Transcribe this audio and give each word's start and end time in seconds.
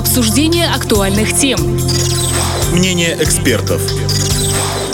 Обсуждение 0.00 0.66
актуальных 0.66 1.36
тем. 1.36 1.58
Мнение 2.72 3.18
экспертов. 3.20 3.82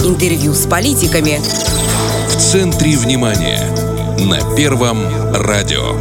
Интервью 0.01 0.53
с 0.53 0.67
политиками. 0.67 1.39
В 2.29 2.37
центре 2.37 2.97
внимания. 2.97 3.61
На 4.19 4.57
Первом 4.57 4.99
радио. 5.33 5.95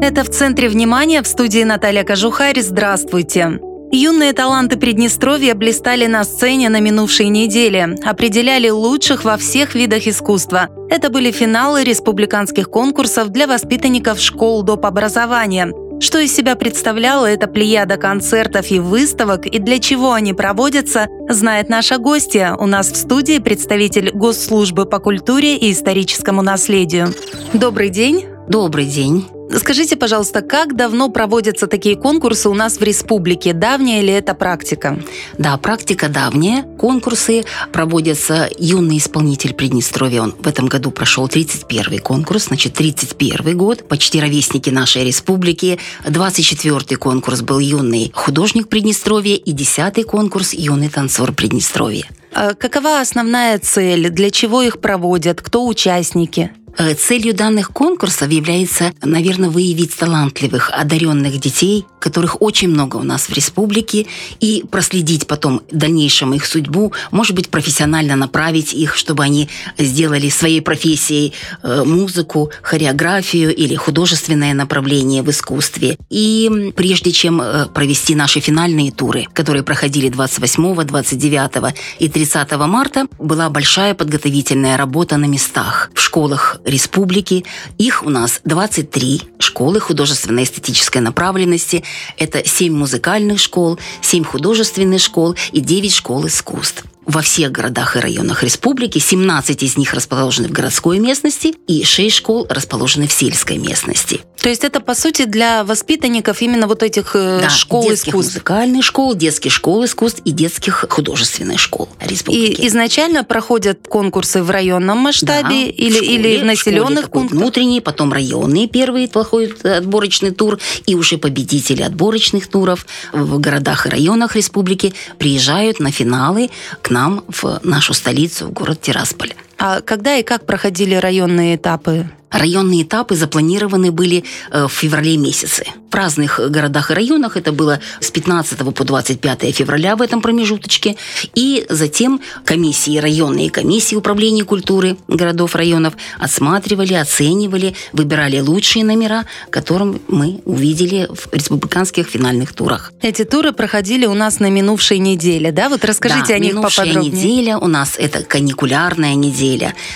Это 0.00 0.22
«В 0.22 0.30
центре 0.30 0.68
внимания» 0.68 1.20
в 1.22 1.26
студии 1.26 1.64
Наталья 1.64 2.04
Кожухарь. 2.04 2.60
Здравствуйте. 2.60 3.58
Юные 3.90 4.32
таланты 4.32 4.76
Приднестровья 4.76 5.56
блистали 5.56 6.06
на 6.06 6.22
сцене 6.22 6.68
на 6.68 6.78
минувшей 6.78 7.30
неделе, 7.30 7.96
определяли 8.04 8.68
лучших 8.68 9.24
во 9.24 9.36
всех 9.36 9.74
видах 9.74 10.06
искусства. 10.06 10.68
Это 10.88 11.10
были 11.10 11.32
финалы 11.32 11.82
республиканских 11.82 12.70
конкурсов 12.70 13.30
для 13.30 13.48
воспитанников 13.48 14.20
школ 14.20 14.62
доп. 14.62 14.86
образования. 14.86 15.72
Что 16.00 16.18
из 16.18 16.34
себя 16.34 16.56
представляла 16.56 17.26
эта 17.26 17.46
плеяда 17.46 17.96
концертов 17.96 18.70
и 18.70 18.78
выставок 18.78 19.46
и 19.46 19.58
для 19.58 19.78
чего 19.78 20.12
они 20.12 20.34
проводятся, 20.34 21.08
знает 21.28 21.68
наша 21.68 21.98
гостья. 21.98 22.56
У 22.58 22.66
нас 22.66 22.90
в 22.90 22.96
студии 22.96 23.38
представитель 23.38 24.10
Госслужбы 24.12 24.86
по 24.86 24.98
культуре 24.98 25.56
и 25.56 25.72
историческому 25.72 26.42
наследию. 26.42 27.08
Добрый 27.52 27.88
день. 27.88 28.26
Добрый 28.48 28.86
день. 28.86 29.26
Скажите, 29.54 29.96
пожалуйста, 29.96 30.42
как 30.42 30.76
давно 30.76 31.08
проводятся 31.08 31.66
такие 31.66 31.96
конкурсы 31.96 32.48
у 32.48 32.54
нас 32.54 32.78
в 32.78 32.82
республике? 32.82 33.52
Давняя 33.52 34.02
ли 34.02 34.12
это 34.12 34.34
практика? 34.34 34.98
Да, 35.38 35.56
практика 35.56 36.08
давняя. 36.08 36.62
Конкурсы 36.62 37.44
проводятся 37.72 38.50
юный 38.58 38.98
исполнитель 38.98 39.54
Приднестровья. 39.54 40.22
Он 40.22 40.34
в 40.38 40.46
этом 40.46 40.66
году 40.66 40.90
прошел 40.90 41.28
31 41.28 42.00
конкурс, 42.00 42.46
значит, 42.46 42.74
31 42.74 43.56
год. 43.56 43.88
Почти 43.88 44.20
ровесники 44.20 44.70
нашей 44.70 45.04
республики. 45.04 45.78
24 46.06 46.96
конкурс 46.96 47.42
был 47.42 47.58
юный 47.58 48.12
художник 48.14 48.68
Приднестровья 48.68 49.36
и 49.36 49.52
10 49.52 50.04
конкурс 50.06 50.52
юный 50.54 50.88
танцор 50.88 51.32
Приднестровья. 51.32 52.06
А 52.34 52.52
какова 52.54 53.00
основная 53.00 53.58
цель? 53.58 54.10
Для 54.10 54.30
чего 54.30 54.60
их 54.62 54.80
проводят? 54.80 55.40
Кто 55.40 55.66
участники? 55.66 56.52
Э, 56.78 56.94
целью 56.94 57.34
данных 57.34 57.70
конкурсов 57.70 58.30
является, 58.30 58.92
наверное, 59.02 59.48
выявить 59.48 59.96
талантливых, 59.96 60.70
одаренных 60.72 61.38
детей, 61.38 61.86
которых 61.98 62.42
очень 62.42 62.68
много 62.68 62.96
у 62.96 63.02
нас 63.02 63.28
в 63.28 63.32
республике, 63.32 64.06
и 64.40 64.64
проследить 64.70 65.26
потом 65.26 65.62
дальнейшем 65.70 66.34
их 66.34 66.44
судьбу, 66.44 66.92
может 67.10 67.34
быть, 67.34 67.48
профессионально 67.48 68.14
направить 68.14 68.74
их, 68.74 68.94
чтобы 68.94 69.24
они 69.24 69.48
сделали 69.78 70.28
своей 70.28 70.60
профессией 70.60 71.32
э, 71.62 71.82
музыку, 71.84 72.50
хореографию 72.62 73.54
или 73.54 73.74
художественное 73.74 74.54
направление 74.54 75.22
в 75.22 75.30
искусстве. 75.30 75.96
И 76.10 76.72
прежде 76.76 77.10
чем 77.10 77.40
э, 77.40 77.66
провести 77.66 78.14
наши 78.14 78.40
финальные 78.40 78.92
туры, 78.92 79.26
которые 79.32 79.62
проходили 79.62 80.10
28, 80.10 80.84
29 80.84 81.74
и 81.98 82.08
30 82.08 82.52
марта, 82.52 83.06
была 83.18 83.48
большая 83.48 83.94
подготовительная 83.94 84.76
работа 84.76 85.16
на 85.16 85.24
местах 85.24 85.90
в 85.94 86.00
школах 86.00 86.60
республики. 86.66 87.44
Их 87.78 88.02
у 88.02 88.10
нас 88.10 88.40
23 88.44 89.22
школы 89.38 89.80
художественно-эстетической 89.80 91.00
направленности. 91.00 91.84
Это 92.18 92.46
7 92.46 92.74
музыкальных 92.74 93.40
школ, 93.40 93.78
7 94.02 94.24
художественных 94.24 95.00
школ 95.00 95.36
и 95.52 95.60
9 95.60 95.92
школ 95.92 96.26
искусств 96.26 96.84
во 97.06 97.22
всех 97.22 97.52
городах 97.52 97.96
и 97.96 98.00
районах 98.00 98.42
республики. 98.42 98.98
17 98.98 99.62
из 99.62 99.76
них 99.76 99.94
расположены 99.94 100.48
в 100.48 100.52
городской 100.52 100.98
местности 100.98 101.54
и 101.66 101.84
6 101.84 102.14
школ 102.14 102.46
расположены 102.50 103.06
в 103.06 103.12
сельской 103.12 103.58
местности. 103.58 104.20
То 104.42 104.50
есть 104.50 104.64
это, 104.64 104.80
по 104.80 104.94
сути, 104.94 105.24
для 105.24 105.64
воспитанников 105.64 106.40
именно 106.40 106.68
вот 106.68 106.82
этих 106.82 107.16
э, 107.16 107.40
да, 107.42 107.48
школ 107.48 107.88
детских 107.88 108.10
искусств? 108.10 108.34
музыкальных 108.34 108.84
школ, 108.84 109.14
детских 109.14 109.50
школ 109.50 109.84
искусств 109.84 110.20
и 110.24 110.30
детских 110.30 110.84
художественных 110.88 111.58
школ 111.58 111.88
республики. 112.00 112.60
И 112.60 112.66
изначально 112.68 113.24
проходят 113.24 113.88
конкурсы 113.88 114.42
в 114.42 114.50
районном 114.50 114.98
масштабе 114.98 115.42
Да, 115.42 115.54
или, 115.54 115.90
в 115.90 115.96
школе, 115.96 116.14
или 116.14 116.22
в 116.22 116.30
школе 116.30 116.44
населенных 116.44 117.04
такой 117.06 117.20
пунктах? 117.20 117.38
Внутренние, 117.38 117.80
потом 117.80 118.12
районные 118.12 118.68
первые 118.68 119.08
проходят 119.08 119.64
отборочный 119.64 120.30
тур, 120.30 120.58
и 120.86 120.94
уже 120.94 121.18
победители 121.18 121.82
отборочных 121.82 122.46
туров 122.46 122.86
в 123.12 123.40
городах 123.40 123.86
и 123.86 123.88
районах 123.88 124.36
республики 124.36 124.94
приезжают 125.18 125.80
на 125.80 125.90
финалы 125.90 126.50
к 126.82 126.90
нам 126.90 126.95
в 127.28 127.60
нашу 127.62 127.94
столицу, 127.94 128.46
в 128.46 128.52
город 128.52 128.80
Тирасполь. 128.80 129.32
А 129.58 129.80
когда 129.80 130.16
и 130.16 130.22
как 130.22 130.46
проходили 130.46 130.94
районные 130.94 131.56
этапы? 131.56 132.06
Районные 132.30 132.82
этапы 132.82 133.14
запланированы 133.14 133.92
были 133.92 134.24
э, 134.50 134.66
в 134.66 134.72
феврале 134.72 135.16
месяце. 135.16 135.64
В 135.90 135.94
разных 135.94 136.40
городах 136.50 136.90
и 136.90 136.94
районах 136.94 137.36
это 137.36 137.52
было 137.52 137.80
с 138.00 138.10
15 138.10 138.58
по 138.74 138.84
25 138.84 139.54
февраля 139.54 139.96
в 139.96 140.02
этом 140.02 140.20
промежуточке. 140.20 140.96
И 141.34 141.64
затем 141.70 142.20
комиссии, 142.44 142.98
районные 142.98 143.48
комиссии 143.50 143.94
управления 143.94 144.44
культуры 144.44 144.96
городов, 145.08 145.54
районов 145.54 145.94
отсматривали, 146.18 146.94
оценивали, 146.94 147.74
выбирали 147.92 148.40
лучшие 148.40 148.84
номера, 148.84 149.24
которым 149.48 150.02
мы 150.08 150.42
увидели 150.44 151.08
в 151.08 151.32
республиканских 151.32 152.08
финальных 152.08 152.52
турах. 152.52 152.92
Эти 153.00 153.24
туры 153.24 153.52
проходили 153.52 154.04
у 154.04 154.14
нас 154.14 154.40
на 154.40 154.50
минувшей 154.50 154.98
неделе, 154.98 155.52
да? 155.52 155.68
Вот 155.68 155.84
расскажите 155.84 156.28
да, 156.28 156.34
о 156.34 156.38
них 156.40 156.54
минувшая 156.54 156.86
поподробнее. 156.86 157.22
неделя 157.22 157.58
у 157.58 157.68
нас 157.68 157.94
это 157.96 158.24
каникулярная 158.24 159.14
неделя. 159.14 159.45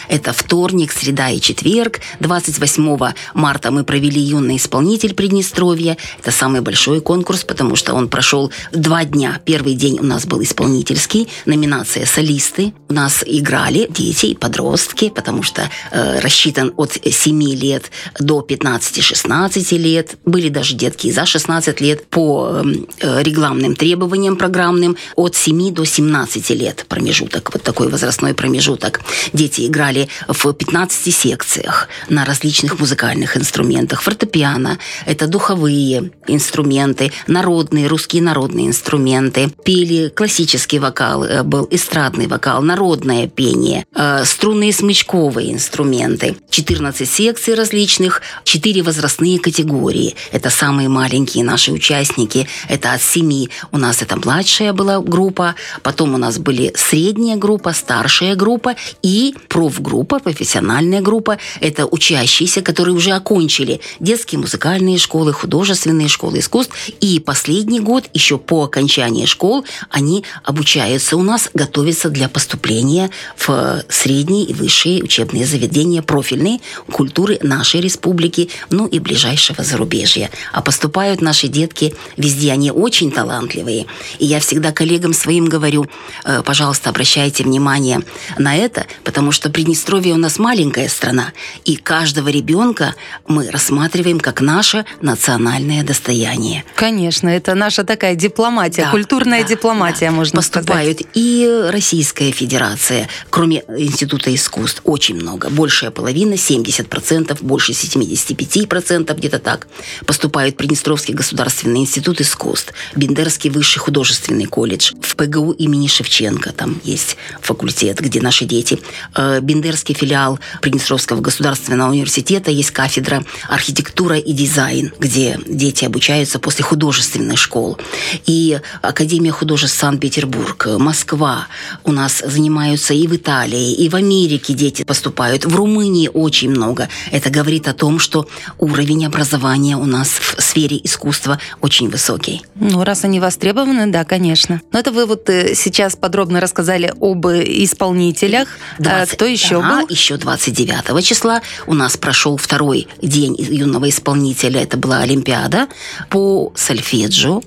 Это 0.08 0.32
вторник, 0.32 0.92
среда 0.92 1.30
и 1.30 1.40
четверг. 1.40 2.00
28 2.20 3.12
марта 3.34 3.70
мы 3.70 3.84
провели 3.84 4.20
юный 4.20 4.56
исполнитель 4.56 5.14
Приднестровья. 5.14 5.96
Это 6.20 6.30
самый 6.30 6.60
большой 6.60 7.00
конкурс, 7.00 7.44
потому 7.44 7.76
что 7.76 7.94
он 7.94 8.08
прошел 8.08 8.52
два 8.72 9.04
дня. 9.04 9.40
Первый 9.44 9.74
день 9.74 9.98
у 10.00 10.04
нас 10.04 10.26
был 10.26 10.42
исполнительский, 10.42 11.28
номинация 11.46 12.06
солисты. 12.06 12.72
У 12.88 12.92
нас 12.92 13.24
играли 13.26 13.86
дети 13.90 14.26
и 14.26 14.34
подростки, 14.34 15.10
потому 15.10 15.42
что 15.42 15.68
э, 15.90 16.20
рассчитан 16.20 16.72
от 16.76 16.98
7 17.04 17.42
лет 17.54 17.90
до 18.18 18.40
15-16 18.48 19.76
лет. 19.76 20.16
Были 20.24 20.48
даже 20.48 20.74
детки 20.74 21.10
за 21.10 21.26
16 21.26 21.80
лет 21.80 22.06
по 22.06 22.62
э, 23.00 23.22
регламным 23.22 23.74
требованиям 23.74 24.36
программным 24.36 24.96
от 25.16 25.34
7 25.34 25.74
до 25.74 25.84
17 25.84 26.50
лет 26.50 26.86
промежуток, 26.88 27.50
вот 27.52 27.62
такой 27.62 27.88
возрастной 27.88 28.34
промежуток. 28.34 29.00
Дети 29.40 29.66
играли 29.68 30.06
в 30.28 30.52
15 30.52 31.14
секциях 31.14 31.88
на 32.10 32.26
различных 32.26 32.78
музыкальных 32.78 33.38
инструментах. 33.38 34.02
Фортепиано– 34.02 34.78
это 35.06 35.26
духовые 35.26 36.10
инструменты, 36.26 37.10
народные, 37.26 37.86
русские 37.86 38.20
народные 38.20 38.66
инструменты. 38.66 39.50
Пели 39.64 40.10
классический 40.10 40.78
вокал, 40.78 41.24
э, 41.24 41.42
был 41.42 41.66
эстрадный 41.70 42.26
вокал, 42.26 42.60
народное 42.60 43.28
пение, 43.28 43.86
э, 43.94 44.26
струнные 44.26 44.74
смычковые 44.74 45.54
инструменты. 45.54 46.36
14 46.50 47.08
секций 47.08 47.54
различных, 47.54 48.20
4 48.44 48.82
возрастные 48.82 49.38
категории. 49.38 50.16
Это 50.32 50.50
самые 50.50 50.90
маленькие 50.90 51.44
наши 51.44 51.72
участники. 51.72 52.46
Это 52.68 52.92
от 52.92 53.00
7 53.00 53.46
у 53.72 53.78
нас 53.78 54.02
это 54.02 54.16
младшая 54.16 54.74
была 54.74 55.00
группа, 55.00 55.54
потом 55.82 56.14
у 56.14 56.18
нас 56.18 56.38
были 56.38 56.74
средняя 56.76 57.38
группа, 57.38 57.72
старшая 57.72 58.34
группа 58.36 58.74
и 59.00 59.29
профгруппа, 59.48 60.18
профессиональная 60.18 61.00
группа. 61.00 61.38
Это 61.60 61.86
учащиеся, 61.86 62.62
которые 62.62 62.94
уже 62.94 63.12
окончили 63.12 63.80
детские 64.00 64.40
музыкальные 64.40 64.98
школы, 64.98 65.32
художественные 65.32 66.08
школы 66.08 66.38
искусств. 66.38 66.74
И 67.00 67.20
последний 67.20 67.80
год, 67.80 68.04
еще 68.14 68.38
по 68.38 68.64
окончании 68.64 69.26
школ, 69.26 69.64
они 69.90 70.24
обучаются 70.44 71.16
у 71.16 71.22
нас, 71.22 71.50
готовятся 71.54 72.08
для 72.08 72.28
поступления 72.28 73.10
в 73.36 73.84
средние 73.88 74.46
и 74.46 74.54
высшие 74.54 75.02
учебные 75.02 75.44
заведения, 75.44 76.02
профильные 76.02 76.60
культуры 76.90 77.38
нашей 77.42 77.80
республики, 77.80 78.50
ну 78.70 78.86
и 78.86 78.98
ближайшего 78.98 79.62
зарубежья. 79.62 80.30
А 80.52 80.62
поступают 80.62 81.20
наши 81.20 81.48
детки 81.48 81.94
везде, 82.16 82.52
они 82.52 82.70
очень 82.70 83.10
талантливые. 83.12 83.86
И 84.18 84.26
я 84.26 84.40
всегда 84.40 84.72
коллегам 84.72 85.12
своим 85.12 85.46
говорю, 85.46 85.86
«Э, 86.24 86.42
пожалуйста, 86.44 86.90
обращайте 86.90 87.44
внимание 87.44 88.00
на 88.38 88.56
это, 88.56 88.86
потому 89.04 89.19
что 89.30 89.50
Приднестровье 89.50 90.14
у 90.14 90.16
нас 90.16 90.38
маленькая 90.38 90.88
страна, 90.88 91.32
и 91.66 91.76
каждого 91.76 92.28
ребенка 92.28 92.94
мы 93.28 93.50
рассматриваем 93.50 94.18
как 94.18 94.40
наше 94.40 94.84
национальное 95.02 95.82
достояние. 95.84 96.64
Конечно, 96.74 97.28
это 97.28 97.54
наша 97.54 97.84
такая 97.84 98.14
дипломатия, 98.14 98.84
Да, 98.84 98.90
культурная 98.90 99.42
да, 99.42 99.48
дипломатия, 99.48 100.06
да. 100.06 100.12
можно 100.12 100.36
Поступают 100.38 101.00
сказать. 101.00 101.12
и 101.14 101.66
Российская 101.70 102.32
Федерация, 102.32 103.08
кроме 103.28 103.62
Института 103.76 104.34
искусств, 104.34 104.80
очень 104.84 105.16
много. 105.16 105.50
Большая 105.50 105.90
половина, 105.90 106.34
70%, 106.34 107.36
больше 107.42 107.72
75%, 107.72 109.14
где-то 109.14 109.38
так. 109.38 109.68
Поступают 110.06 110.54
в 110.54 110.58
Приднестровский 110.58 111.14
государственный 111.14 111.80
институт 111.80 112.20
искусств, 112.20 112.72
Бендерский 112.96 113.50
высший 113.50 113.78
художественный 113.80 114.46
колледж, 114.46 114.92
в 115.02 115.16
ПГУ 115.16 115.52
имени 115.52 115.86
Шевченко, 115.88 116.52
там 116.52 116.80
есть 116.84 117.16
факультет, 117.40 118.00
где 118.00 118.20
наши 118.20 118.44
дети 118.44 118.78
Бендерский 119.16 119.94
филиал 119.94 120.38
Приднестровского 120.60 121.20
государственного 121.20 121.90
университета 121.90 122.50
есть 122.50 122.70
кафедра 122.70 123.24
архитектура 123.48 124.18
и 124.18 124.32
дизайн, 124.32 124.92
где 124.98 125.38
дети 125.46 125.84
обучаются 125.84 126.38
после 126.38 126.64
художественных 126.64 127.38
школ. 127.38 127.78
И 128.26 128.60
Академия 128.82 129.32
художеств 129.32 129.78
Санкт-Петербург, 129.78 130.66
Москва 130.78 131.46
у 131.84 131.92
нас 131.92 132.22
занимаются 132.24 132.94
и 132.94 133.06
в 133.06 133.14
Италии, 133.16 133.72
и 133.72 133.88
в 133.88 133.96
Америке 133.96 134.54
дети 134.54 134.84
поступают. 134.84 135.44
В 135.44 135.54
Румынии 135.54 136.10
очень 136.12 136.50
много. 136.50 136.88
Это 137.10 137.30
говорит 137.30 137.68
о 137.68 137.74
том, 137.74 137.98
что 137.98 138.28
уровень 138.58 139.06
образования 139.06 139.76
у 139.76 139.84
нас 139.84 140.08
в 140.08 140.40
сфере 140.40 140.80
искусства 140.82 141.38
очень 141.60 141.88
высокий. 141.88 142.42
Ну, 142.54 142.84
раз 142.84 143.04
они 143.04 143.20
востребованы, 143.20 143.86
да, 143.86 144.04
конечно. 144.04 144.60
Но 144.72 144.78
это 144.78 144.92
вы 144.92 145.06
вот 145.06 145.28
э, 145.28 145.54
сейчас 145.54 145.96
подробно 145.96 146.40
рассказали 146.40 146.92
об 147.00 147.26
исполнителях. 147.26 148.48
20, 148.78 148.99
а 149.00 149.06
Кто 149.06 149.24
еще 149.24 149.60
да, 149.62 149.80
был? 149.80 149.88
еще 149.88 150.16
29 150.16 151.04
числа 151.04 151.40
у 151.66 151.74
нас 151.74 151.96
прошел 151.96 152.36
второй 152.36 152.86
день 153.00 153.34
юного 153.38 153.88
исполнителя. 153.88 154.62
Это 154.62 154.76
была 154.76 154.98
Олимпиада 154.98 155.68
по 156.10 156.52
сольфеджио, 156.54 157.42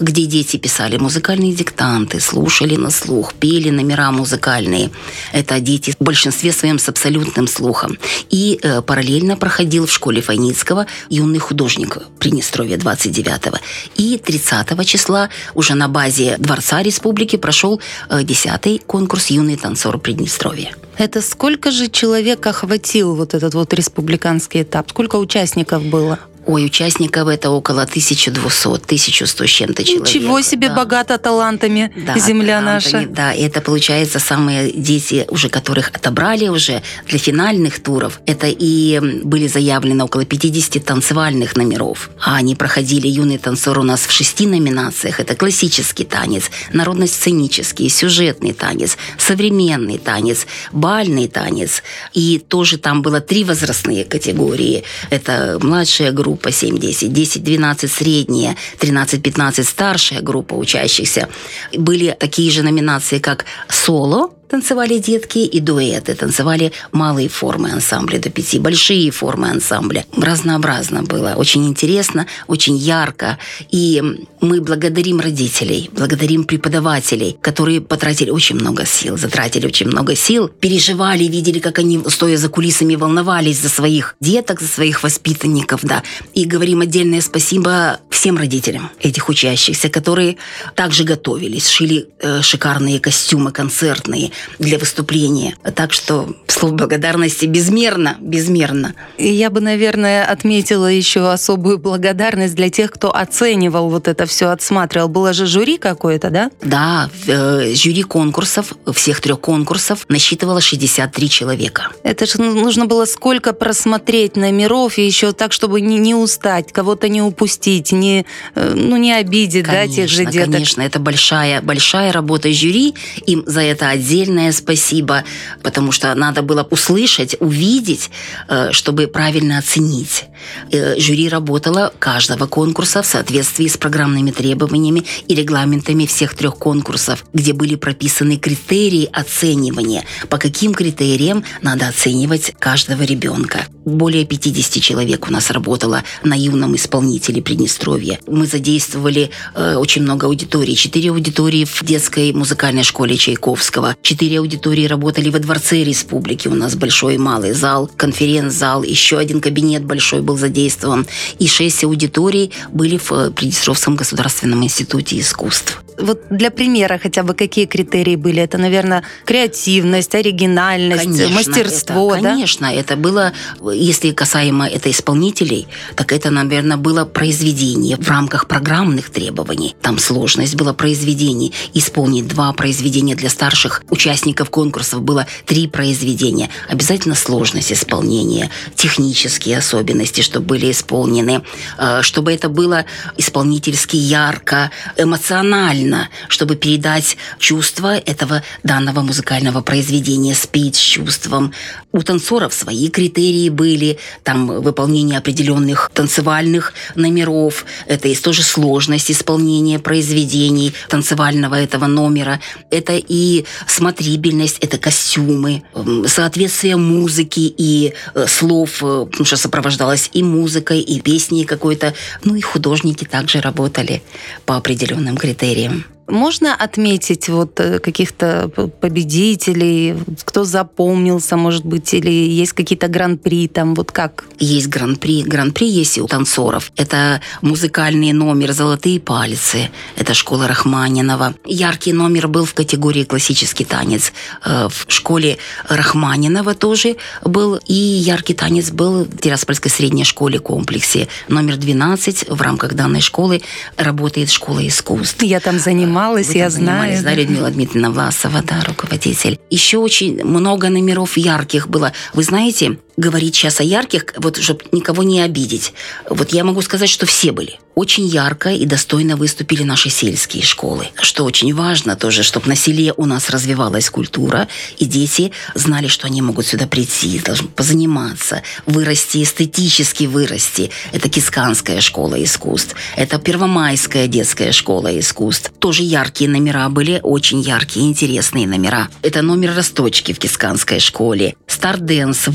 где 0.00 0.26
дети 0.26 0.58
писали 0.58 0.98
музыкальные 0.98 1.54
диктанты, 1.54 2.20
слушали 2.20 2.76
на 2.76 2.90
слух, 2.90 3.34
пели 3.34 3.70
номера 3.70 4.10
музыкальные. 4.10 4.90
Это 5.32 5.60
дети 5.60 5.94
в 5.98 6.04
большинстве 6.04 6.52
своем 6.52 6.78
с 6.78 6.88
абсолютным 6.88 7.48
слухом. 7.48 7.98
И 8.28 8.60
э, 8.62 8.82
параллельно 8.82 9.36
проходил 9.36 9.86
в 9.86 9.92
школе 9.92 10.20
Файницкого 10.20 10.86
юный 11.08 11.38
художник 11.38 11.98
Приднестровья 12.18 12.76
29 12.76 13.60
И 13.96 14.18
30 14.18 14.86
числа 14.86 15.30
уже 15.54 15.74
на 15.74 15.88
базе 15.88 16.36
Дворца 16.38 16.82
Республики 16.82 17.36
прошел 17.36 17.80
10-й 18.10 18.76
э, 18.76 18.80
конкурс 18.86 19.28
«Юный 19.28 19.56
танцор 19.56 19.98
Приднестровья». 19.98 20.74
Это 20.98 21.22
сколько 21.22 21.70
же 21.70 21.88
человек 21.88 22.44
охватил 22.44 23.14
вот 23.14 23.32
этот 23.32 23.54
вот 23.54 23.72
республиканский 23.72 24.62
этап? 24.62 24.90
Сколько 24.90 25.16
участников 25.16 25.84
было? 25.84 26.18
Ой, 26.48 26.64
участников 26.64 27.28
это 27.28 27.50
около 27.50 27.82
1200, 27.82 28.68
1100 28.68 29.44
с 29.44 29.50
чем-то 29.50 29.84
человек. 29.84 30.08
Ничего 30.08 30.40
себе, 30.40 30.68
да. 30.68 30.76
богато 30.76 31.18
талантами 31.18 31.92
да, 31.94 32.18
земля 32.18 32.60
талантами, 32.60 32.92
наша. 32.94 33.08
Да, 33.10 33.34
и 33.34 33.42
это 33.42 33.60
получается 33.60 34.18
самые 34.18 34.72
дети, 34.72 35.26
уже 35.28 35.50
которых 35.50 35.88
отобрали 35.88 36.48
уже 36.48 36.82
для 37.06 37.18
финальных 37.18 37.82
туров. 37.82 38.20
Это 38.24 38.46
и 38.46 38.98
были 39.24 39.46
заявлены 39.46 40.04
около 40.04 40.24
50 40.24 40.82
танцевальных 40.82 41.54
номеров. 41.54 42.08
А 42.18 42.36
они 42.36 42.54
проходили 42.54 43.08
юный 43.08 43.36
танцор 43.36 43.78
у 43.78 43.82
нас 43.82 44.06
в 44.06 44.10
шести 44.10 44.46
номинациях. 44.46 45.20
Это 45.20 45.34
классический 45.34 46.04
танец, 46.04 46.44
народно-сценический, 46.72 47.90
сюжетный 47.90 48.54
танец, 48.54 48.96
современный 49.18 49.98
танец, 49.98 50.46
бальный 50.72 51.28
танец. 51.28 51.82
И 52.14 52.38
тоже 52.38 52.78
там 52.78 53.02
было 53.02 53.20
три 53.20 53.44
возрастные 53.44 54.06
категории. 54.06 54.84
Это 55.10 55.58
младшая 55.60 56.10
группа, 56.10 56.37
группа 56.38 56.48
7-10, 56.48 57.10
10-12 57.10 57.88
средняя, 57.88 58.56
13-15 58.80 59.64
старшая 59.64 60.20
группа 60.20 60.54
учащихся. 60.54 61.28
Были 61.76 62.16
такие 62.18 62.50
же 62.50 62.62
номинации, 62.62 63.18
как 63.18 63.44
соло, 63.68 64.30
танцевали 64.48 64.98
детки 64.98 65.38
и 65.38 65.60
дуэты, 65.60 66.14
танцевали 66.14 66.72
малые 66.92 67.28
формы 67.28 67.70
ансамбля 67.70 68.18
до 68.18 68.30
пяти, 68.30 68.58
большие 68.58 69.10
формы 69.10 69.50
ансамбля. 69.50 70.04
Разнообразно 70.16 71.02
было, 71.02 71.34
очень 71.36 71.66
интересно, 71.66 72.26
очень 72.46 72.76
ярко. 72.76 73.38
И 73.70 74.02
мы 74.40 74.60
благодарим 74.60 75.20
родителей, 75.20 75.90
благодарим 75.92 76.44
преподавателей, 76.44 77.36
которые 77.40 77.80
потратили 77.80 78.30
очень 78.30 78.56
много 78.56 78.86
сил, 78.86 79.16
затратили 79.18 79.66
очень 79.66 79.86
много 79.86 80.16
сил, 80.16 80.48
переживали, 80.48 81.24
видели, 81.24 81.58
как 81.58 81.78
они, 81.78 82.02
стоя 82.08 82.36
за 82.36 82.48
кулисами, 82.48 82.94
волновались 82.94 83.60
за 83.60 83.68
своих 83.68 84.16
деток, 84.20 84.60
за 84.60 84.68
своих 84.68 85.02
воспитанников, 85.02 85.80
да. 85.82 86.02
И 86.34 86.44
говорим 86.44 86.80
отдельное 86.80 87.20
спасибо 87.20 88.00
всем 88.10 88.38
родителям 88.38 88.90
этих 89.00 89.28
учащихся, 89.28 89.88
которые 89.88 90.36
также 90.74 91.04
готовились, 91.04 91.68
шили 91.68 92.08
э, 92.20 92.42
шикарные 92.42 93.00
костюмы 93.00 93.52
концертные, 93.52 94.32
для 94.58 94.78
выступления. 94.78 95.56
Так 95.74 95.92
что 95.92 96.28
слово 96.46 96.74
благодарности 96.74 97.46
безмерно, 97.46 98.16
безмерно. 98.20 98.94
И 99.16 99.28
я 99.28 99.50
бы, 99.50 99.60
наверное, 99.60 100.24
отметила 100.24 100.86
еще 100.86 101.30
особую 101.30 101.78
благодарность 101.78 102.54
для 102.54 102.70
тех, 102.70 102.90
кто 102.90 103.14
оценивал 103.14 103.90
вот 103.90 104.08
это 104.08 104.26
все, 104.26 104.48
отсматривал. 104.48 105.08
Было 105.08 105.32
же 105.32 105.46
жюри 105.46 105.78
какое-то, 105.78 106.30
да? 106.30 106.50
Да, 106.62 107.10
э, 107.26 107.74
жюри 107.74 108.02
конкурсов, 108.02 108.72
всех 108.92 109.20
трех 109.20 109.40
конкурсов 109.40 110.04
насчитывало 110.08 110.60
63 110.60 111.28
человека. 111.28 111.88
Это 112.02 112.26
же 112.26 112.40
нужно 112.40 112.86
было 112.86 113.04
сколько 113.04 113.52
просмотреть 113.52 114.36
номеров, 114.36 114.98
и 114.98 115.06
еще 115.06 115.32
так, 115.32 115.52
чтобы 115.52 115.80
не, 115.80 115.98
не 115.98 116.14
устать, 116.14 116.72
кого-то 116.72 117.08
не 117.08 117.22
упустить, 117.22 117.92
не, 117.92 118.24
э, 118.54 118.72
ну, 118.74 118.96
не 118.96 119.12
обидеть 119.12 119.64
конечно, 119.64 119.88
да, 119.88 119.94
тех 119.94 120.08
же 120.08 120.24
деток. 120.24 120.52
Конечно, 120.52 120.82
это 120.82 120.98
большая, 120.98 121.62
большая 121.62 122.12
работа 122.12 122.52
жюри, 122.52 122.94
им 123.26 123.44
за 123.46 123.62
это 123.62 123.88
отдельно 123.88 124.27
отдельное 124.28 124.52
спасибо, 124.52 125.24
потому 125.62 125.92
что 125.92 126.14
надо 126.14 126.42
было 126.42 126.66
услышать, 126.70 127.36
увидеть, 127.40 128.10
э, 128.48 128.72
чтобы 128.72 129.06
правильно 129.06 129.58
оценить. 129.58 130.24
Э, 130.70 130.98
жюри 130.98 131.28
работало 131.28 131.92
каждого 131.98 132.46
конкурса 132.46 133.02
в 133.02 133.06
соответствии 133.06 133.66
с 133.66 133.76
программными 133.76 134.30
требованиями 134.30 135.04
и 135.28 135.34
регламентами 135.34 136.06
всех 136.06 136.34
трех 136.34 136.56
конкурсов, 136.56 137.24
где 137.32 137.52
были 137.52 137.76
прописаны 137.76 138.36
критерии 138.36 139.08
оценивания, 139.12 140.04
по 140.28 140.38
каким 140.38 140.74
критериям 140.74 141.44
надо 141.62 141.88
оценивать 141.88 142.52
каждого 142.58 143.02
ребенка. 143.02 143.66
Более 143.84 144.26
50 144.26 144.82
человек 144.82 145.28
у 145.28 145.32
нас 145.32 145.50
работало 145.50 146.02
на 146.22 146.34
юном 146.34 146.76
исполнителе 146.76 147.40
Приднестровья. 147.40 148.18
Мы 148.26 148.46
задействовали 148.46 149.30
э, 149.54 149.76
очень 149.76 150.02
много 150.02 150.26
аудиторий. 150.26 150.74
Четыре 150.74 151.10
аудитории 151.10 151.64
в 151.64 151.82
детской 151.82 152.32
музыкальной 152.32 152.82
школе 152.82 153.16
Чайковского, 153.16 153.96
четыре 154.18 154.40
аудитории 154.40 154.86
работали 154.86 155.30
во 155.30 155.38
Дворце 155.38 155.84
Республики. 155.84 156.48
У 156.48 156.54
нас 156.54 156.74
большой 156.74 157.14
и 157.14 157.18
малый 157.18 157.52
зал, 157.52 157.88
конференц-зал, 157.96 158.82
еще 158.82 159.16
один 159.16 159.40
кабинет 159.40 159.84
большой 159.84 160.22
был 160.22 160.36
задействован. 160.36 161.06
И 161.38 161.46
шесть 161.46 161.84
аудиторий 161.84 162.50
были 162.72 162.96
в 162.96 163.12
э, 163.12 163.30
Приднестровском 163.30 163.94
государственном 163.94 164.64
институте 164.64 165.20
искусств 165.20 165.84
вот 165.98 166.22
для 166.30 166.50
примера 166.50 166.98
хотя 167.02 167.22
бы 167.22 167.34
какие 167.34 167.66
критерии 167.66 168.16
были? 168.16 168.42
Это, 168.42 168.58
наверное, 168.58 169.02
креативность, 169.24 170.14
оригинальность, 170.14 171.04
конечно, 171.04 171.34
мастерство, 171.34 172.14
это, 172.14 172.22
да? 172.22 172.30
Конечно, 172.30 172.66
это 172.66 172.96
было, 172.96 173.32
если 173.72 174.12
касаемо 174.12 174.68
это 174.68 174.90
исполнителей, 174.90 175.66
так 175.96 176.12
это, 176.12 176.30
наверное, 176.30 176.76
было 176.76 177.04
произведение 177.04 177.96
в 177.96 178.08
рамках 178.08 178.46
программных 178.46 179.10
требований. 179.10 179.74
Там 179.82 179.98
сложность 179.98 180.54
была 180.54 180.72
произведений. 180.72 181.52
Исполнить 181.74 182.28
два 182.28 182.52
произведения 182.52 183.14
для 183.14 183.30
старших 183.30 183.82
участников 183.90 184.50
конкурсов 184.50 185.02
было 185.02 185.26
три 185.46 185.66
произведения. 185.66 186.50
Обязательно 186.68 187.14
сложность 187.14 187.72
исполнения, 187.72 188.50
технические 188.74 189.58
особенности, 189.58 190.20
чтобы 190.20 190.46
были 190.46 190.70
исполнены, 190.70 191.42
э, 191.78 192.02
чтобы 192.02 192.32
это 192.32 192.48
было 192.48 192.84
исполнительски 193.16 193.96
ярко, 193.96 194.70
эмоционально, 194.96 195.87
сильно, 195.88 196.08
чтобы 196.28 196.56
передать 196.56 197.16
чувство 197.38 197.96
этого 197.96 198.42
данного 198.62 199.00
музыкального 199.00 199.62
произведения, 199.62 200.34
спеть 200.34 200.76
с 200.76 200.80
чувством. 200.80 201.52
У 201.92 202.02
танцоров 202.02 202.52
свои 202.52 202.88
критерии 202.88 203.48
были, 203.48 203.98
там 204.22 204.46
выполнение 204.46 205.18
определенных 205.18 205.90
танцевальных 205.94 206.74
номеров, 206.94 207.64
это 207.86 208.08
есть 208.08 208.22
тоже 208.22 208.42
сложность 208.42 209.10
исполнения 209.10 209.78
произведений 209.78 210.74
танцевального 210.88 211.54
этого 211.54 211.86
номера, 211.86 212.40
это 212.70 212.92
и 212.96 213.44
смотрибельность, 213.66 214.58
это 214.60 214.78
костюмы, 214.78 215.62
соответствие 216.06 216.76
музыки 216.76 217.54
и 217.58 217.94
э, 218.14 218.26
слов, 218.26 218.82
э, 218.82 219.06
потому 219.10 219.24
что 219.24 219.36
сопровождалось 219.36 220.10
и 220.12 220.22
музыкой, 220.22 220.80
и 220.80 221.00
песней 221.00 221.44
какой-то, 221.44 221.94
ну 222.24 222.34
и 222.34 222.40
художники 222.40 223.04
также 223.04 223.40
работали 223.40 224.02
по 224.44 224.56
определенным 224.56 225.16
критериям. 225.16 225.77
Можно 226.08 226.54
отметить 226.54 227.28
вот 227.28 227.60
э, 227.60 227.80
каких-то 227.80 228.50
победителей, 228.80 229.94
кто 230.24 230.44
запомнился, 230.44 231.36
может 231.36 231.66
быть, 231.66 231.92
или 231.92 232.10
есть 232.10 232.54
какие-то 232.54 232.88
гран-при 232.88 233.46
там, 233.46 233.74
вот 233.74 233.92
как? 233.92 234.24
Есть 234.38 234.68
гран-при. 234.68 235.22
Гран-при 235.22 235.68
есть 235.68 235.98
у 235.98 236.06
танцоров. 236.06 236.72
Это 236.76 237.20
музыкальный 237.42 238.12
номер 238.12 238.52
«Золотые 238.52 239.00
пальцы». 239.00 239.70
Это 239.96 240.14
школа 240.14 240.48
Рахманинова. 240.48 241.34
Яркий 241.44 241.92
номер 241.92 242.28
был 242.28 242.46
в 242.46 242.54
категории 242.54 243.04
классический 243.04 243.66
танец. 243.66 244.12
Э, 244.46 244.68
в 244.70 244.90
школе 244.90 245.36
Рахманинова 245.68 246.54
тоже 246.54 246.96
был. 247.22 247.60
И 247.66 247.74
яркий 247.74 248.32
танец 248.32 248.70
был 248.70 249.04
в 249.04 249.18
Тираспольской 249.18 249.70
средней 249.70 250.04
школе 250.04 250.38
комплексе. 250.38 251.08
Номер 251.28 251.58
12 251.58 252.30
в 252.30 252.40
рамках 252.40 252.72
данной 252.72 253.02
школы 253.02 253.42
работает 253.76 254.30
школа 254.30 254.66
искусств. 254.66 255.22
Я 255.22 255.40
там 255.40 255.58
занимаюсь 255.58 255.97
занималась, 255.98 256.28
Вы 256.28 256.34
я 256.34 256.50
знаю. 256.50 257.02
Да, 257.02 257.14
Людмила 257.14 257.50
Дмитриевна 257.50 257.90
Власова, 257.90 258.42
да, 258.42 258.62
руководитель. 258.66 259.38
Еще 259.50 259.78
очень 259.78 260.24
много 260.24 260.68
номеров 260.68 261.16
ярких 261.16 261.68
было. 261.68 261.92
Вы 262.14 262.22
знаете, 262.22 262.78
говорить 262.98 263.36
сейчас 263.36 263.60
о 263.60 263.62
ярких, 263.62 264.06
вот 264.16 264.36
чтобы 264.36 264.64
никого 264.72 265.02
не 265.02 265.22
обидеть. 265.22 265.72
Вот 266.10 266.32
я 266.32 266.44
могу 266.44 266.60
сказать, 266.60 266.90
что 266.90 267.06
все 267.06 267.32
были. 267.32 267.58
Очень 267.78 268.08
ярко 268.08 268.50
и 268.50 268.66
достойно 268.66 269.14
выступили 269.14 269.62
наши 269.62 269.88
сельские 269.88 270.42
школы. 270.42 270.88
Что 271.00 271.22
очень 271.22 271.54
важно 271.54 271.94
тоже, 271.94 272.24
чтобы 272.24 272.48
на 272.48 272.56
селе 272.56 272.92
у 272.96 273.06
нас 273.06 273.30
развивалась 273.30 273.88
культура, 273.88 274.48
и 274.78 274.84
дети 274.84 275.30
знали, 275.54 275.86
что 275.86 276.08
они 276.08 276.20
могут 276.20 276.44
сюда 276.44 276.66
прийти, 276.66 277.20
должны 277.20 277.46
позаниматься, 277.46 278.42
вырасти, 278.66 279.22
эстетически 279.22 280.04
вырасти. 280.06 280.72
Это 280.90 281.08
Кисканская 281.08 281.80
школа 281.80 282.20
искусств, 282.20 282.74
это 282.96 283.20
Первомайская 283.20 284.08
детская 284.08 284.50
школа 284.50 284.98
искусств. 284.98 285.52
Тоже 285.60 285.84
яркие 285.84 286.28
номера 286.28 286.68
были, 286.70 286.98
очень 287.04 287.40
яркие, 287.40 287.86
интересные 287.86 288.48
номера. 288.48 288.88
Это 289.02 289.22
номер 289.22 289.54
Росточки 289.54 290.12
в 290.12 290.18
Кисканской 290.18 290.80
школе. 290.80 291.36
Старденс, 291.46 292.26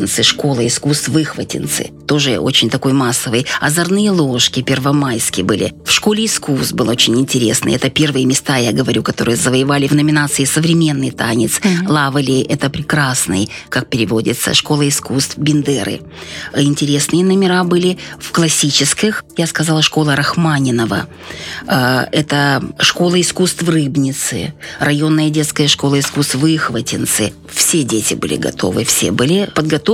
Выхватинцы, 0.00 0.22
школа 0.22 0.66
искусств 0.66 1.08
Выхватинцы. 1.08 1.90
Тоже 2.06 2.38
очень 2.38 2.70
такой 2.70 2.94
массовый. 2.94 3.46
Озорные 3.60 4.10
ложки, 4.10 4.62
первомайские 4.62 5.44
были. 5.44 5.74
В 5.84 5.90
школе 5.90 6.24
искусств 6.24 6.72
был 6.72 6.88
очень 6.88 7.20
интересный. 7.20 7.74
Это 7.74 7.90
первые 7.90 8.24
места, 8.24 8.56
я 8.56 8.72
говорю, 8.72 9.02
которые 9.02 9.36
завоевали 9.36 9.86
в 9.88 9.92
номинации 9.92 10.46
«Современный 10.46 11.10
танец». 11.10 11.60
Лавали– 11.86 12.40
это 12.48 12.70
прекрасный, 12.70 13.50
как 13.68 13.90
переводится, 13.90 14.54
школа 14.54 14.88
искусств 14.88 15.36
Бендеры. 15.36 16.00
Интересные 16.56 17.22
номера 17.22 17.62
были 17.64 17.98
в 18.18 18.32
классических. 18.32 19.24
Я 19.36 19.46
сказала, 19.46 19.82
школа 19.82 20.16
Рахманинова. 20.16 21.08
Э, 21.68 22.06
Это 22.10 22.62
школа 22.78 23.20
искусств 23.20 23.62
в 23.62 23.68
Рыбнице, 23.68 24.54
районная 24.78 25.28
детская 25.28 25.68
школа 25.68 26.00
искусств 26.00 26.36
Выхватинцы. 26.36 27.34
Все 27.52 27.82
дети 27.82 28.14
были 28.14 28.36
готовы, 28.36 28.84
все 28.84 29.10
были 29.10 29.50
подготовлены. 29.54 29.89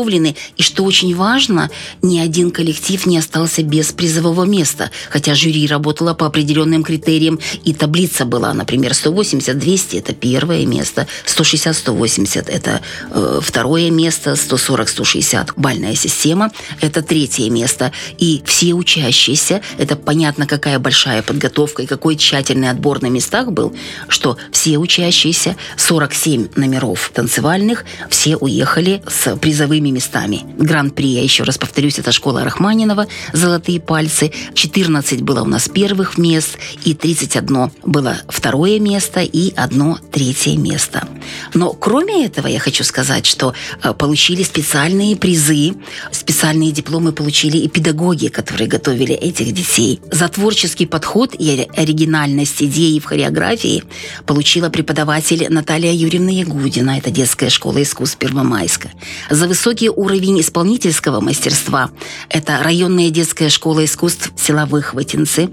И 0.56 0.62
что 0.62 0.84
очень 0.84 1.14
важно, 1.14 1.70
ни 2.02 2.18
один 2.18 2.50
коллектив 2.50 3.06
не 3.06 3.18
остался 3.18 3.62
без 3.62 3.92
призового 3.92 4.44
места. 4.44 4.90
Хотя 5.10 5.34
жюри 5.34 5.66
работало 5.66 6.12
по 6.12 6.26
определенным 6.26 6.82
критериям, 6.82 7.40
и 7.64 7.72
таблица 7.72 8.24
была, 8.24 8.52
например, 8.52 8.92
180-200– 8.92 9.98
это 10.00 10.12
первое 10.12 10.66
место, 10.66 11.06
160-180– 11.26 12.44
это 12.48 12.82
э, 13.10 13.40
второе 13.42 13.90
место, 13.90 14.32
140-160– 14.32 15.52
бальная 15.56 15.94
система, 15.94 16.50
это 16.80 17.02
третье 17.02 17.50
место. 17.50 17.92
И 18.18 18.42
все 18.44 18.74
учащиеся, 18.74 19.62
это 19.78 19.96
понятно, 19.96 20.46
какая 20.46 20.78
большая 20.78 21.22
подготовка 21.22 21.82
и 21.82 21.86
какой 21.86 22.16
тщательный 22.16 22.70
отбор 22.70 23.00
на 23.02 23.06
местах 23.06 23.52
был, 23.52 23.74
что 24.08 24.36
все 24.52 24.78
учащиеся, 24.78 25.56
47 25.76 26.48
номеров 26.56 27.10
танцевальных, 27.14 27.84
все 28.10 28.36
уехали 28.36 29.02
с 29.08 29.36
призовыми 29.36 29.85
местами. 29.90 30.42
Гран-при, 30.58 31.08
я 31.08 31.22
еще 31.22 31.44
раз 31.44 31.58
повторюсь, 31.58 31.98
это 31.98 32.12
школа 32.12 32.44
Рахманинова, 32.44 33.06
«Золотые 33.32 33.80
пальцы», 33.80 34.32
14 34.54 35.22
было 35.22 35.42
у 35.42 35.46
нас 35.46 35.68
первых 35.68 36.18
мест, 36.18 36.58
и 36.84 36.94
31 36.94 37.70
было 37.84 38.16
второе 38.28 38.78
место, 38.80 39.20
и 39.20 39.52
одно 39.54 39.98
третье 40.12 40.56
место. 40.56 41.06
Но 41.54 41.72
кроме 41.72 42.24
этого, 42.26 42.46
я 42.46 42.58
хочу 42.58 42.84
сказать, 42.84 43.26
что 43.26 43.54
э, 43.82 43.92
получили 43.92 44.42
специальные 44.42 45.16
призы, 45.16 45.74
специальные 46.12 46.72
дипломы 46.72 47.12
получили 47.12 47.58
и 47.58 47.68
педагоги, 47.68 48.28
которые 48.28 48.68
готовили 48.68 49.14
этих 49.14 49.52
детей. 49.52 50.00
За 50.10 50.28
творческий 50.28 50.86
подход 50.86 51.34
и 51.38 51.50
ори- 51.50 51.68
оригинальность 51.76 52.62
идеи 52.62 52.98
в 52.98 53.04
хореографии 53.04 53.84
получила 54.26 54.68
преподаватель 54.68 55.46
Наталья 55.50 55.92
Юрьевна 55.92 56.30
Ягудина, 56.30 56.98
это 56.98 57.10
детская 57.10 57.50
школа 57.50 57.82
искусств 57.82 58.18
Первомайска. 58.18 58.90
За 59.30 59.46
высокий 59.48 59.65
уровень 59.90 60.40
исполнительского 60.40 61.20
мастерства 61.20 61.90
это 62.28 62.62
районная 62.62 63.10
детская 63.10 63.48
школа 63.48 63.84
искусств 63.84 64.32
села 64.36 64.66
Выхватинцы 64.66 65.50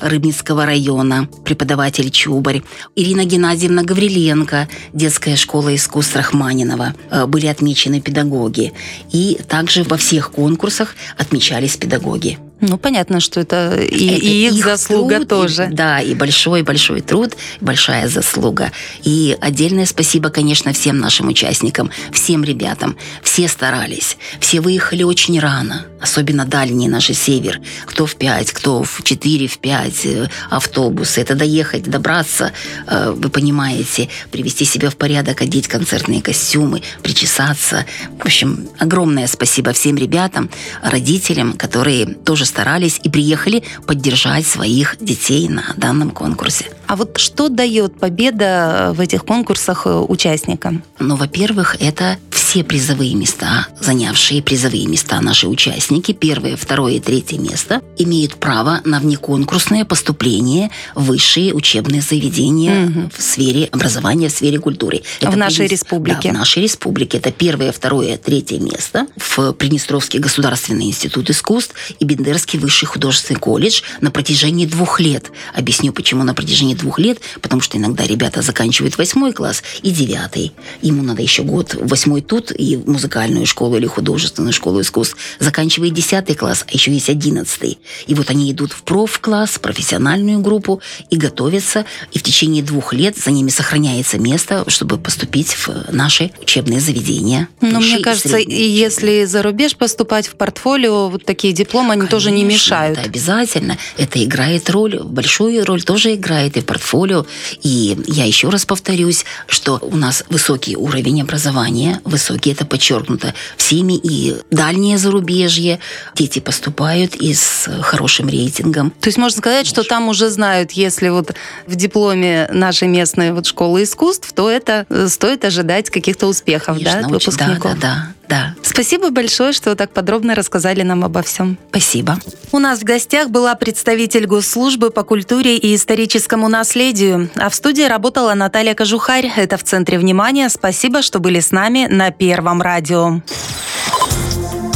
Рыбницкого 0.00 0.66
района, 0.66 1.28
преподаватель 1.44 2.10
Чубарь. 2.10 2.62
Ирина 2.96 3.24
Геннадьевна 3.24 3.82
Гавриленко, 3.82 4.68
детская 4.92 5.36
школа 5.36 5.74
искусств 5.74 6.16
Рахманинова. 6.16 6.94
Э, 7.10 7.26
Были 7.26 7.46
отмечены 7.46 8.00
педагоги. 8.00 8.72
И 9.12 9.38
также 9.48 9.84
во 9.84 9.96
всех 9.96 10.30
конкурсах 10.30 10.94
отмечались 11.16 11.76
педагоги. 11.76 12.38
Ну, 12.64 12.78
понятно, 12.78 13.18
что 13.18 13.40
это 13.40 13.74
и, 13.74 14.06
Это 14.06 14.24
и 14.24 14.46
их, 14.46 14.64
заслуга 14.64 15.16
труд, 15.16 15.24
и- 15.24 15.28
тоже. 15.28 15.68
да, 15.72 16.00
и 16.00 16.14
большой-большой 16.14 17.00
труд, 17.00 17.32
большая 17.60 18.06
заслуга. 18.08 18.70
И 19.02 19.36
отдельное 19.40 19.84
спасибо, 19.84 20.30
конечно, 20.30 20.72
всем 20.72 20.98
нашим 20.98 21.26
участникам, 21.26 21.90
всем 22.12 22.44
ребятам. 22.44 22.96
Все 23.22 23.48
старались, 23.48 24.16
все 24.38 24.60
выехали 24.60 25.02
очень 25.02 25.40
рано, 25.40 25.86
особенно 26.00 26.44
дальний 26.44 26.88
наш 26.88 27.06
север. 27.06 27.60
Кто 27.84 28.06
в 28.06 28.14
5, 28.14 28.52
кто 28.52 28.84
в 28.84 29.02
4, 29.02 29.48
в 29.48 29.58
5 29.58 30.06
э, 30.06 30.28
автобусы. 30.48 31.20
Это 31.20 31.34
доехать, 31.34 31.82
добраться, 31.82 32.52
э, 32.86 33.10
вы 33.10 33.28
понимаете, 33.28 34.08
привести 34.30 34.64
себя 34.64 34.88
в 34.90 34.94
порядок, 34.96 35.42
одеть 35.42 35.66
концертные 35.66 36.22
костюмы, 36.22 36.82
причесаться. 37.02 37.86
В 38.20 38.24
общем, 38.24 38.68
огромное 38.78 39.26
спасибо 39.26 39.72
всем 39.72 39.96
ребятам, 39.96 40.48
родителям, 40.80 41.54
которые 41.54 42.06
тоже 42.06 42.51
старались 42.52 43.00
и 43.02 43.08
приехали 43.08 43.62
поддержать 43.86 44.46
своих 44.46 44.96
детей 45.00 45.48
на 45.48 45.64
данном 45.76 46.10
конкурсе. 46.10 46.66
А 46.86 46.96
вот 46.96 47.16
что 47.16 47.48
дает 47.48 47.98
победа 47.98 48.92
в 48.94 49.00
этих 49.00 49.24
конкурсах 49.24 49.86
э, 49.86 49.90
участникам? 49.90 50.82
Ну, 50.98 51.16
во-первых, 51.16 51.76
это 51.80 52.18
все 52.52 52.64
призовые 52.64 53.14
места, 53.14 53.66
занявшие 53.80 54.42
призовые 54.42 54.86
места 54.86 55.22
наши 55.22 55.48
участники, 55.48 56.12
первое, 56.12 56.54
второе 56.54 56.96
и 56.96 57.00
третье 57.00 57.38
место, 57.38 57.80
имеют 57.96 58.34
право 58.34 58.82
на 58.84 59.00
внеконкурсное 59.00 59.86
поступление 59.86 60.70
в 60.94 61.04
высшие 61.04 61.54
учебные 61.54 62.02
заведения 62.02 63.08
в 63.16 63.22
сфере 63.22 63.70
образования, 63.72 64.28
в 64.28 64.32
сфере 64.32 64.58
культуры. 64.58 65.00
В 65.22 65.34
нашей 65.34 65.64
Приднес- 65.64 65.70
республике. 65.70 66.20
Да, 66.24 66.28
в 66.28 66.38
нашей 66.40 66.62
республике. 66.64 67.16
Это 67.16 67.32
первое, 67.32 67.72
второе, 67.72 68.18
третье 68.18 68.58
место 68.58 69.06
в 69.16 69.54
Приднестровский 69.54 70.18
государственный 70.18 70.88
институт 70.88 71.30
искусств 71.30 71.74
и 72.00 72.04
Бендерский 72.04 72.58
высший 72.58 72.84
художественный 72.84 73.40
колледж 73.40 73.80
на 74.02 74.10
протяжении 74.10 74.66
двух 74.66 75.00
лет. 75.00 75.30
Объясню, 75.54 75.94
почему 75.94 76.22
на 76.22 76.34
протяжении 76.34 76.74
двух 76.74 76.98
лет, 76.98 77.18
потому 77.40 77.62
что 77.62 77.78
иногда 77.78 78.04
ребята 78.06 78.42
заканчивают 78.42 78.98
восьмой 78.98 79.32
класс 79.32 79.62
и 79.80 79.90
девятый. 79.90 80.52
Ему 80.82 81.02
надо 81.02 81.22
еще 81.22 81.44
год 81.44 81.74
восьмой 81.80 82.20
тут 82.20 82.41
и 82.50 82.76
в 82.76 82.88
музыкальную 82.88 83.46
школу 83.46 83.76
или 83.76 83.86
художественную 83.86 84.52
школу 84.52 84.80
искусств. 84.80 85.16
Заканчивает 85.38 85.94
десятый 85.94 86.34
класс, 86.34 86.64
а 86.68 86.72
еще 86.72 86.92
есть 86.92 87.08
одиннадцатый. 87.08 87.78
И 88.06 88.14
вот 88.14 88.30
они 88.30 88.50
идут 88.50 88.72
в 88.72 88.82
профкласс, 88.82 89.58
профессиональную 89.58 90.40
группу 90.40 90.80
и 91.10 91.16
готовятся. 91.16 91.84
И 92.12 92.18
в 92.18 92.22
течение 92.22 92.62
двух 92.62 92.92
лет 92.92 93.16
за 93.16 93.30
ними 93.30 93.50
сохраняется 93.50 94.18
место, 94.18 94.64
чтобы 94.68 94.98
поступить 94.98 95.54
в 95.54 95.92
наши 95.92 96.30
учебные 96.40 96.80
заведения. 96.80 97.48
Ну, 97.60 97.76
Высшие 97.78 97.94
мне 97.94 98.04
кажется, 98.04 98.38
и 98.38 98.68
если 98.68 99.24
за 99.24 99.42
рубеж 99.42 99.76
поступать 99.76 100.26
в 100.26 100.34
портфолио, 100.34 101.08
вот 101.08 101.24
такие 101.24 101.52
дипломы, 101.52 101.92
они 101.92 102.06
тоже 102.06 102.30
не 102.30 102.42
Конечно, 102.42 102.64
мешают. 102.64 102.98
Это 102.98 103.08
обязательно. 103.08 103.78
Это 103.96 104.22
играет 104.22 104.68
роль, 104.70 105.00
большую 105.02 105.64
роль 105.64 105.82
тоже 105.82 106.14
играет 106.14 106.56
и 106.56 106.60
в 106.60 106.66
портфолио. 106.66 107.26
И 107.62 107.96
я 108.06 108.24
еще 108.24 108.48
раз 108.48 108.64
повторюсь, 108.64 109.24
что 109.46 109.78
у 109.82 109.96
нас 109.96 110.24
высокий 110.28 110.76
уровень 110.76 111.22
образования, 111.22 112.00
высокий, 112.04 112.31
это 112.40 112.64
подчеркнуто 112.66 113.34
всеми, 113.56 113.94
и 113.94 114.36
дальнее 114.50 114.98
зарубежье. 114.98 115.78
Дети 116.14 116.38
поступают 116.38 117.14
и 117.14 117.34
с 117.34 117.68
хорошим 117.82 118.28
рейтингом. 118.28 118.90
То 119.00 119.08
есть 119.08 119.18
можно 119.18 119.38
сказать, 119.38 119.66
что 119.66 119.82
там 119.82 120.08
уже 120.08 120.28
знают, 120.30 120.72
если 120.72 121.08
вот 121.08 121.34
в 121.66 121.76
дипломе 121.76 122.48
нашей 122.52 122.88
местной 122.88 123.32
вот 123.32 123.46
школы 123.46 123.82
искусств, 123.84 124.32
то 124.32 124.50
это 124.50 124.86
э, 124.88 125.08
стоит 125.08 125.44
ожидать 125.44 125.90
каких-то 125.90 126.26
успехов, 126.26 126.78
да, 126.78 126.90
Конечно, 126.92 127.08
от 127.08 127.12
очень- 127.16 127.32
да, 127.36 127.44
выпускников. 127.46 127.78
да, 127.80 127.80
да, 127.80 128.21
да. 128.32 128.54
Спасибо 128.62 129.10
большое, 129.10 129.52
что 129.52 129.76
так 129.76 129.90
подробно 129.92 130.34
рассказали 130.34 130.80
нам 130.80 131.04
обо 131.04 131.22
всем. 131.22 131.58
Спасибо. 131.68 132.18
У 132.50 132.58
нас 132.58 132.78
в 132.78 132.82
гостях 132.82 133.28
была 133.28 133.54
представитель 133.54 134.26
госслужбы 134.26 134.88
по 134.88 135.02
культуре 135.02 135.58
и 135.58 135.74
историческому 135.74 136.48
наследию, 136.48 137.28
а 137.36 137.50
в 137.50 137.54
студии 137.54 137.82
работала 137.82 138.32
Наталья 138.32 138.74
Кожухарь. 138.74 139.30
Это 139.36 139.58
в 139.58 139.64
центре 139.64 139.98
внимания. 139.98 140.48
Спасибо, 140.48 141.02
что 141.02 141.18
были 141.18 141.40
с 141.40 141.50
нами 141.50 141.86
на 141.90 142.10
Первом 142.10 142.62
радио. 142.62 143.20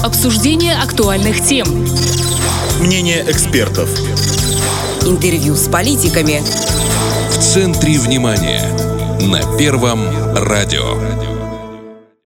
Обсуждение 0.04 0.76
актуальных 0.76 1.42
тем. 1.42 1.66
Мнение 2.80 3.24
экспертов. 3.26 3.88
Интервью 5.06 5.54
с 5.54 5.66
политиками. 5.68 6.42
В 7.30 7.38
центре 7.38 7.98
внимания. 7.98 8.62
На 9.22 9.56
Первом 9.56 10.02
радио. 10.34 11.35